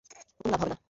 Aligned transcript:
কোনো 0.39 0.49
লাভ 0.51 0.59
হবে 0.61 0.69
না। 0.69 0.77